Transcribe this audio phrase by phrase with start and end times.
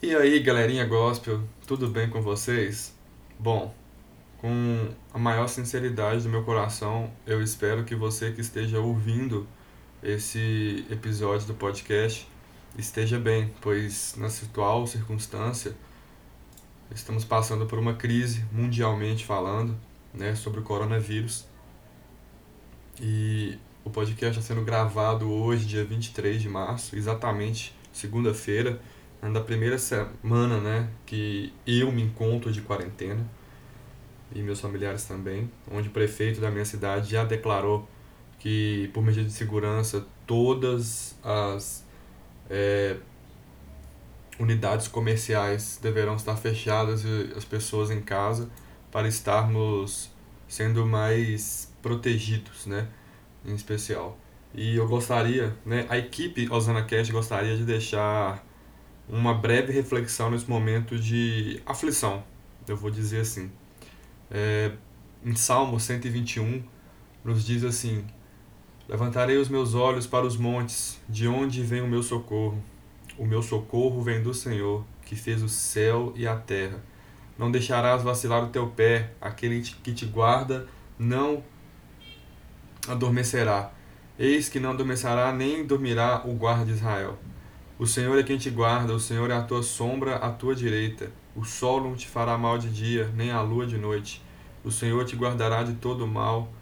[0.00, 2.94] E aí, galerinha gospel, tudo bem com vocês?
[3.36, 3.74] Bom,
[4.40, 9.44] com a maior sinceridade do meu coração, eu espero que você que esteja ouvindo
[10.00, 12.28] esse episódio do podcast
[12.78, 15.74] esteja bem, pois na atual circunstância
[16.94, 19.76] estamos passando por uma crise mundialmente falando,
[20.14, 21.44] né, sobre o coronavírus.
[23.00, 28.80] E o podcast está sendo gravado hoje, dia 23 de março, exatamente segunda-feira
[29.20, 33.26] da primeira semana, né, que eu me encontro de quarentena
[34.32, 37.88] e meus familiares também, onde o prefeito da minha cidade já declarou
[38.38, 41.84] que por medida de segurança todas as
[42.48, 42.96] é,
[44.38, 48.48] unidades comerciais deverão estar fechadas e as pessoas em casa
[48.92, 50.10] para estarmos
[50.46, 52.88] sendo mais protegidos, né,
[53.44, 54.16] em especial.
[54.54, 58.42] E eu gostaria, né, a equipe Osana Cast gostaria de deixar
[59.08, 62.22] uma breve reflexão nesse momento de aflição,
[62.66, 63.50] eu vou dizer assim.
[64.30, 64.72] É,
[65.24, 66.62] em Salmo 121,
[67.24, 68.04] nos diz assim:
[68.88, 72.62] Levantarei os meus olhos para os montes, de onde vem o meu socorro?
[73.18, 76.82] O meu socorro vem do Senhor, que fez o céu e a terra.
[77.36, 81.42] Não deixarás vacilar o teu pé, aquele que te guarda não
[82.86, 83.72] adormecerá.
[84.18, 87.18] Eis que não adormecerá nem dormirá o guarda de Israel.
[87.78, 91.12] O Senhor é quem te guarda, o Senhor é a tua sombra à tua direita.
[91.36, 94.20] O sol não te fará mal de dia, nem a lua de noite.
[94.64, 96.52] O Senhor te guardará de todo mal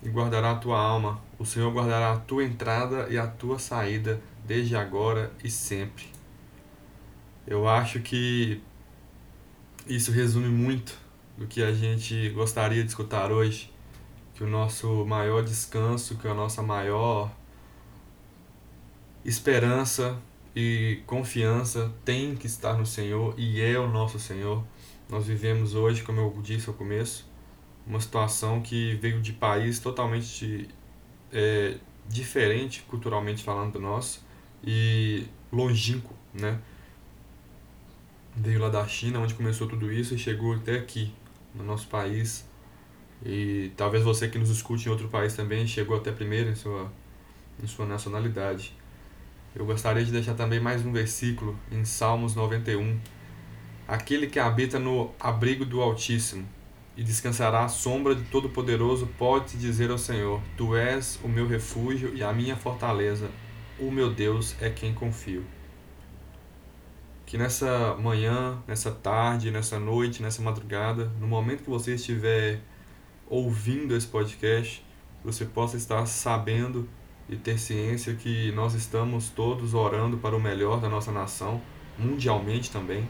[0.00, 1.20] e guardará a tua alma.
[1.40, 6.04] O Senhor guardará a tua entrada e a tua saída, desde agora e sempre.
[7.44, 8.62] Eu acho que
[9.88, 10.96] isso resume muito
[11.36, 13.72] do que a gente gostaria de escutar hoje.
[14.34, 17.28] Que o nosso maior descanso, que a nossa maior
[19.24, 20.16] esperança
[20.54, 24.64] e confiança tem que estar no Senhor e é o nosso Senhor.
[25.08, 27.28] Nós vivemos hoje, como eu disse ao começo,
[27.86, 30.68] uma situação que veio de país totalmente
[31.32, 31.76] é,
[32.08, 34.24] diferente, culturalmente falando, do nosso
[34.62, 36.60] e longínquo, né?
[38.36, 41.12] Veio lá da China, onde começou tudo isso, e chegou até aqui,
[41.54, 42.48] no nosso país.
[43.24, 46.90] E talvez você que nos escute em outro país também chegou até primeiro em sua,
[47.62, 48.74] em sua nacionalidade.
[49.52, 53.00] Eu gostaria de deixar também mais um versículo em Salmos 91.
[53.86, 56.48] Aquele que habita no abrigo do Altíssimo
[56.96, 62.14] e descansará à sombra de Todo-Poderoso pode dizer ao Senhor: Tu és o meu refúgio
[62.14, 63.28] e a minha fortaleza,
[63.76, 65.44] o meu Deus é quem confio.
[67.26, 72.60] Que nessa manhã, nessa tarde, nessa noite, nessa madrugada, no momento que você estiver
[73.26, 74.86] ouvindo esse podcast,
[75.24, 76.88] você possa estar sabendo
[77.30, 81.62] e ter ciência que nós estamos todos orando para o melhor da nossa nação,
[81.96, 83.08] mundialmente também,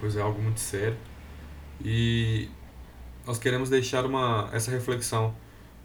[0.00, 0.96] pois é algo muito sério.
[1.84, 2.48] E
[3.26, 5.34] nós queremos deixar uma, essa reflexão,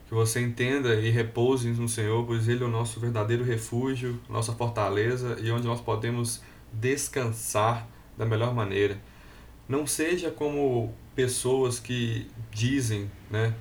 [0.08, 4.54] que você entenda e repouse no Senhor, pois Ele é o nosso verdadeiro refúgio, nossa
[4.54, 7.86] fortaleza e onde nós podemos descansar
[8.18, 8.98] da melhor maneira.
[9.68, 13.54] Não seja como pessoas que dizem, né,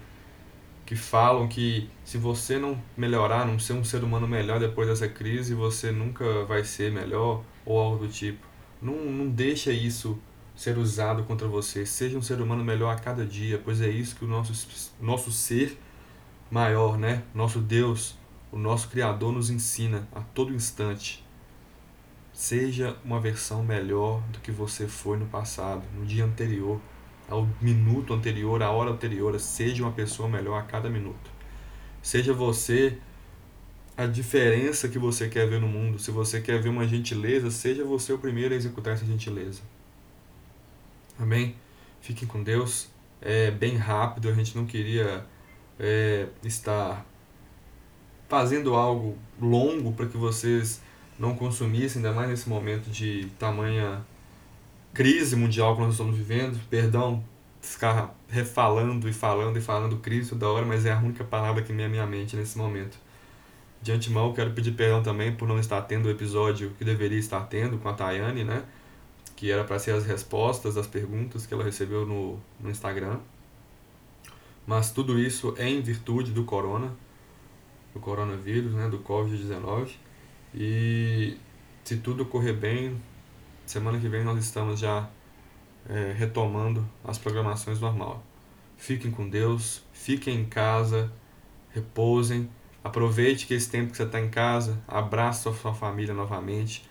[0.87, 5.09] que falam que se você não melhorar, não ser um ser humano melhor depois dessa
[5.09, 8.47] crise, você nunca vai ser melhor ou algo do tipo.
[8.81, 10.17] Não, não deixa isso
[10.55, 11.85] ser usado contra você.
[11.85, 15.33] Seja um ser humano melhor a cada dia, pois é isso que o nosso, nosso
[15.33, 15.77] ser
[16.49, 17.25] maior, né?
[17.35, 18.17] Nosso Deus,
[18.53, 21.27] o nosso Criador nos ensina a todo instante.
[22.33, 26.81] Seja uma versão melhor do que você foi no passado, no dia anterior
[27.29, 29.39] ao minuto anterior, à hora anterior.
[29.41, 31.31] Seja uma pessoa melhor a cada minuto.
[32.03, 32.99] Seja você
[33.97, 35.99] a diferença que você quer ver no mundo.
[35.99, 39.63] Se você quer ver uma gentileza, seja você o primeiro a executar essa gentileza.
[41.19, 41.55] Amém?
[42.01, 42.89] Fiquem com Deus.
[43.21, 45.25] É bem rápido, a gente não queria
[45.81, 47.07] é, estar
[48.29, 50.83] fazendo algo longo para que vocês
[51.19, 54.05] não consumissem, ainda mais nesse momento de tamanha
[54.97, 57.23] crise mundial que nós estamos vivendo, perdão
[57.61, 61.71] ficar refalando e falando e falando crise toda hora, mas é a única palavra que
[61.71, 62.97] me é minha mente nesse momento.
[63.83, 67.43] De antemão, quero pedir perdão também por não estar tendo o episódio que deveria estar
[67.43, 68.65] tendo com a Tayane, né?
[69.37, 73.19] Que era para ser as respostas das perguntas que ela recebeu no, no Instagram.
[74.67, 76.91] Mas tudo isso é em virtude do corona,
[77.93, 78.89] do coronavírus, né?
[78.89, 79.91] Do Covid-19.
[80.55, 81.37] E
[81.85, 82.99] se tudo correr bem,
[83.67, 85.11] Semana que vem nós estamos já
[85.89, 88.23] é, retomando as programações normal.
[88.77, 91.13] Fiquem com Deus, fiquem em casa,
[91.71, 92.49] repousem,
[92.85, 96.89] aproveite que esse tempo que você está em casa, abraça a sua família novamente,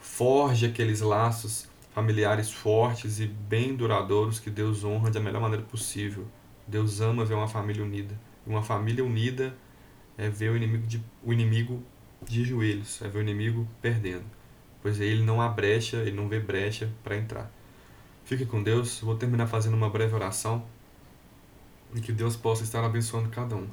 [0.00, 6.26] forge aqueles laços familiares fortes e bem duradouros que Deus honra da melhor maneira possível.
[6.66, 8.18] Deus ama ver uma família unida.
[8.44, 9.56] Uma família unida
[10.18, 11.80] é ver o inimigo de, o inimigo
[12.26, 14.35] de joelhos, é ver o inimigo perdendo.
[14.86, 17.50] Pois ele não há brecha, ele não vê brecha para entrar.
[18.24, 19.00] Fique com Deus.
[19.00, 20.64] Vou terminar fazendo uma breve oração
[21.92, 23.66] e que Deus possa estar abençoando cada um.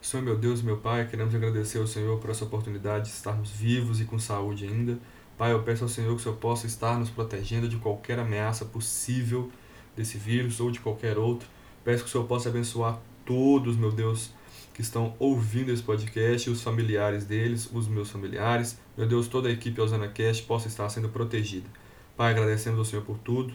[0.00, 4.00] Senhor, meu Deus, meu Pai, queremos agradecer ao Senhor por essa oportunidade de estarmos vivos
[4.00, 5.00] e com saúde ainda.
[5.36, 8.64] Pai, eu peço ao Senhor que o Senhor possa estar nos protegendo de qualquer ameaça
[8.64, 9.50] possível
[9.96, 11.48] desse vírus ou de qualquer outro.
[11.84, 14.30] Peço que o Senhor possa abençoar todos, meu Deus,
[14.74, 18.78] que estão ouvindo esse podcast, os familiares deles, os meus familiares.
[18.96, 21.68] Meu Deus, toda a equipe Osana Cast possa estar sendo protegida.
[22.16, 23.52] Pai, agradecemos ao Senhor por tudo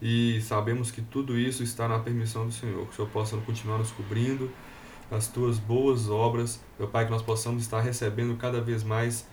[0.00, 2.86] e sabemos que tudo isso está na permissão do Senhor.
[2.86, 4.50] Que o Senhor possa continuar nos cobrindo
[5.10, 9.26] as tuas boas obras, meu Pai, que nós possamos estar recebendo cada vez mais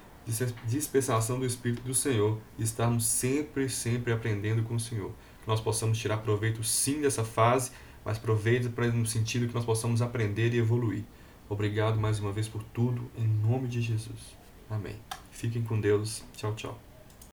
[0.67, 5.11] dispensação do Espírito do Senhor e estarmos sempre, sempre aprendendo com o Senhor.
[5.41, 7.71] Que nós possamos tirar proveito sim dessa fase,
[8.05, 11.03] mas proveito no sentido que nós possamos aprender e evoluir.
[11.51, 14.37] Obrigado mais uma vez por tudo, em nome de Jesus.
[14.69, 14.95] Amém.
[15.31, 16.23] Fiquem com Deus.
[16.33, 16.79] Tchau, tchau.